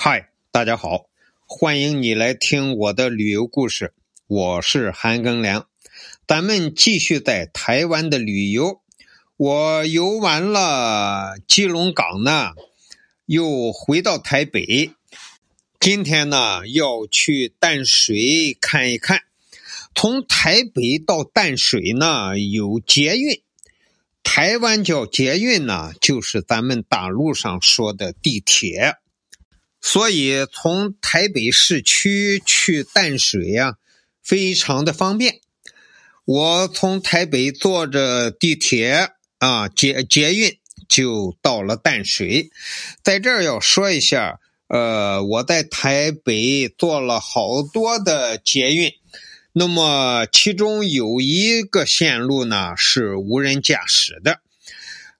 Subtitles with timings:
[0.00, 1.06] 嗨，大家好，
[1.44, 3.92] 欢迎你来听我的旅游故事。
[4.28, 5.66] 我是韩庚良，
[6.24, 8.80] 咱们继续在台湾的旅游。
[9.36, 12.52] 我游完了基隆港呢，
[13.26, 14.92] 又回到台北。
[15.80, 19.22] 今天呢，要去淡水看一看。
[19.96, 23.42] 从台北到淡水呢，有捷运。
[24.22, 28.94] 台湾叫捷运呢，就是咱们大陆上说的地铁。
[29.80, 33.74] 所以从台北市区去淡水呀，
[34.22, 35.40] 非常的方便。
[36.24, 42.50] 我从台北坐着地铁啊，捷捷运就到了淡水。
[43.02, 44.38] 在这儿要说一下，
[44.68, 48.92] 呃，我在台北坐了好多的捷运，
[49.52, 54.40] 那么其中有一个线路呢是无人驾驶的。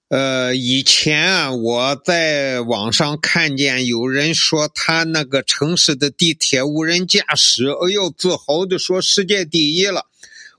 [0.09, 10.07] 呃，以前啊，我在网上看见有人说他那个城市的地铁无人驾驶，哎呦，自豪的说世界第一了。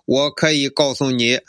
[0.06, 1.40] 我可以告诉你，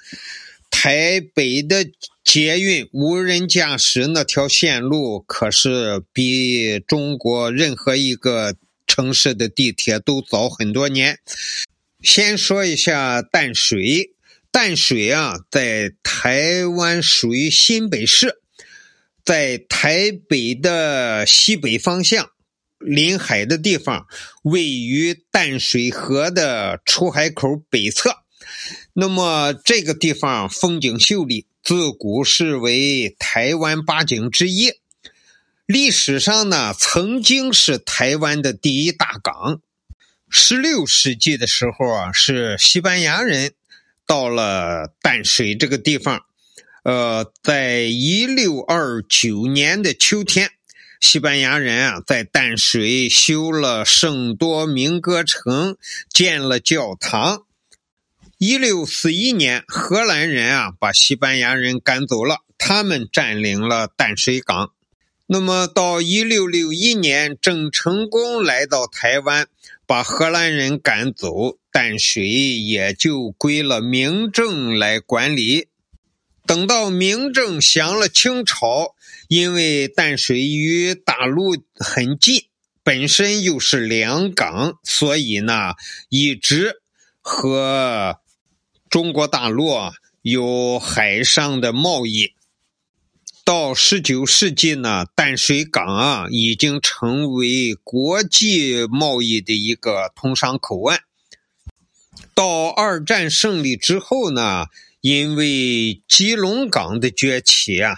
[0.70, 1.90] 台北的
[2.24, 8.54] 捷运无人驾驶那条线路可是比中国任何一个
[8.86, 11.18] 城市的地铁都早很多年。
[12.00, 14.14] 先说一下淡水。
[14.52, 18.40] 淡水啊，在台湾属于新北市，
[19.24, 22.30] 在台北的西北方向，
[22.78, 24.06] 临海的地方，
[24.42, 28.24] 位于淡水河的出海口北侧。
[28.92, 34.72] 那么这个地方风景秀丽，自古视为台湾八景之一。
[35.64, 39.60] 历史上呢，曾经是台湾的第一大港。
[40.28, 43.52] 十六世纪的时候啊，是西班牙人。
[44.10, 46.24] 到了淡水这个地方，
[46.82, 50.50] 呃，在一六二九年的秋天，
[50.98, 55.76] 西班牙人啊在淡水修了圣多明戈城，
[56.12, 57.44] 建了教堂。
[58.38, 64.72] 一六四一年，荷兰人啊把西班牙人赶走了，他们占领了淡水港。
[65.28, 69.46] 那么到一六六一年，郑成功来到台湾。
[69.86, 75.68] 把荷兰人赶走，淡水也就归了明政来管理。
[76.46, 78.96] 等到明政降了清朝，
[79.28, 82.46] 因为淡水与大陆很近，
[82.82, 85.74] 本身又是两港，所以呢，
[86.08, 86.80] 一直
[87.20, 88.18] 和
[88.88, 89.70] 中国大陆
[90.22, 92.32] 有海上的贸易。
[93.44, 101.00] 到十九世纪呢，淡水港啊已经成为国际贸易的一个通商口岸。
[102.34, 104.66] 到二战胜利之后呢，
[105.00, 107.96] 因为基隆港的崛起啊，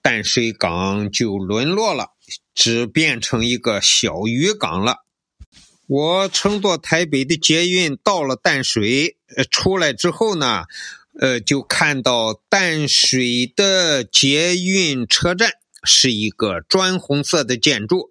[0.00, 2.12] 淡水港就沦落了，
[2.54, 5.04] 只变成一个小渔港了。
[5.86, 10.64] 我乘坐台北的捷运到了淡水，呃出来之后呢。
[11.20, 15.50] 呃，就看到淡水的捷运车站
[15.84, 18.10] 是一个砖红色的建筑，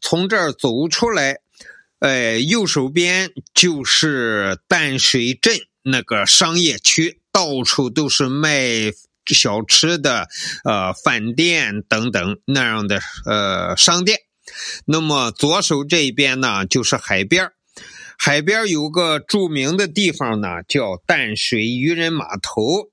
[0.00, 1.40] 从这儿走出来，
[2.00, 8.92] 呃，右手边就是淡水镇那个商业区，到处都是卖
[9.26, 10.28] 小吃的，
[10.64, 14.20] 呃，饭店等等那样的呃商店。
[14.86, 17.50] 那么左手这边呢，就是海边
[18.16, 22.90] 海边有个著名的地方呢，叫淡水渔人码头。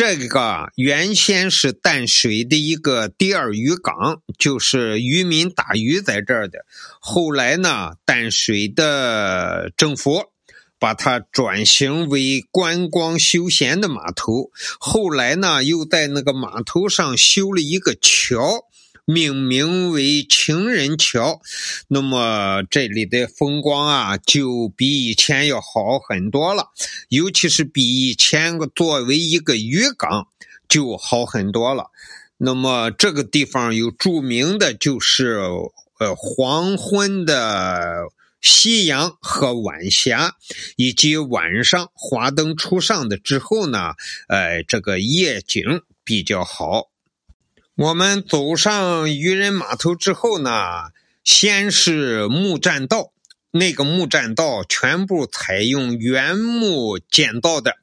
[0.00, 6.64] 这个原先是淡水的一个第二渔港，就是渔民打鱼在这儿的。
[7.00, 10.24] 后来呢，淡水的政府
[10.78, 14.50] 把它转型为观光休闲的码头。
[14.78, 18.64] 后来呢，又在那个码头上修了一个桥。
[19.10, 21.40] 命名为情人桥，
[21.88, 26.68] 那么这里的风光啊，就比以前要好很多了，
[27.08, 30.28] 尤其是比以前作为一个渔港
[30.68, 31.90] 就好很多了。
[32.36, 35.40] 那么这个地方有著名的就是
[35.98, 38.04] 呃黄昏的
[38.40, 40.36] 夕阳和晚霞，
[40.76, 43.94] 以及晚上华灯初上的之后呢，
[44.28, 46.86] 呃，这个夜景比较好。
[47.80, 50.90] 我们走上渔人码头之后呢，
[51.24, 53.14] 先是木栈道，
[53.52, 57.76] 那个木栈道全部采用原木建造的，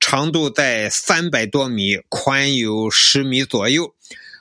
[0.00, 3.94] 长度在三百多米，宽有十米左右。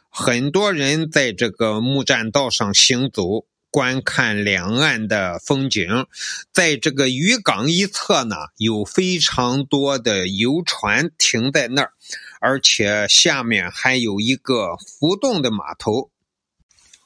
[0.09, 6.05] 很多人在这个木栈道上行走，观看两岸的风景。
[6.53, 11.91] 在这个渔港一侧呢，有非常多的游船停在那儿。
[12.45, 16.11] 而且下面还有一个浮动的码头。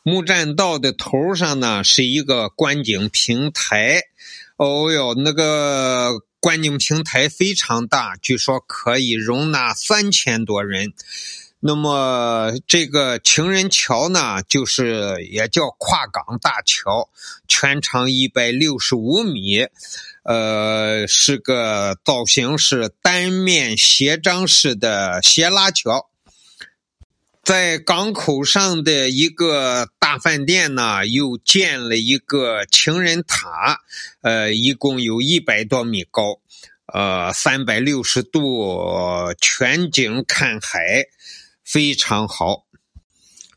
[0.04, 4.02] 木栈道的头上呢是一个观景平台，
[4.58, 10.92] 哦哟，那个观景平台非常大，据说可以容纳三千多人。
[11.62, 17.10] 那么这个情人桥呢，就是也叫跨港大桥，
[17.50, 19.68] 全长一百六十五米，
[20.24, 26.10] 呃，是个造型是单面斜张式的斜拉桥。
[27.44, 33.82] 在港口上的一个大饭店呢，又建了一个情人塔，
[34.22, 36.40] 呃，一共有一百多米高，
[36.94, 41.08] 呃，三百六十度全景看海。
[41.72, 42.66] 非常好。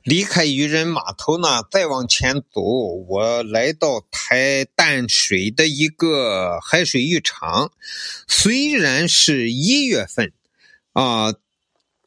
[0.03, 7.73] 离开渔人码头呢，再往前走，我来到台淡水的一个海水浴场。
[8.29, 10.35] 虽然是一月份，
[10.93, 11.33] 啊，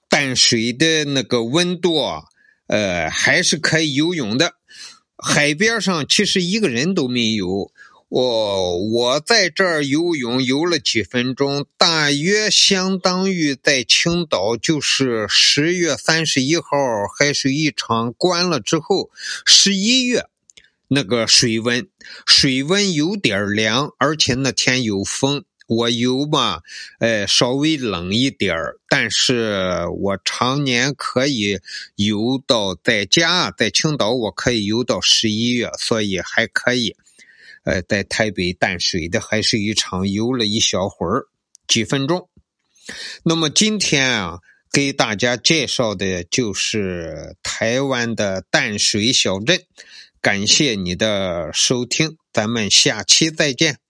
[0.07, 2.25] 淡水的那个温度啊，
[2.67, 4.53] 呃，还是可以游泳的。
[5.17, 7.71] 海边上其实一个人都没有。
[8.07, 16.67] 我我在这儿游泳游了几分钟，大约相当于在青岛，就是十月三十一号
[17.17, 19.09] 海水浴场关了之后，
[19.43, 20.27] 十一月
[20.87, 21.87] 那个水温，
[22.25, 25.43] 水温有点凉，而且那天有风。
[25.67, 26.61] 我游吧，
[26.99, 31.59] 呃，稍微冷一点儿，但是我常年可以
[31.95, 36.95] 游到在家，在青岛我可以游到十一月，所以还可以。
[37.65, 41.25] 呃，在台北淡水的海水浴场游了一小会儿，
[41.67, 42.29] 几分钟。
[43.23, 44.39] 那么今天啊，
[44.71, 49.59] 给大家介绍的就是台湾的淡水小镇。
[50.21, 53.84] 感谢你的收听，咱们下期再见。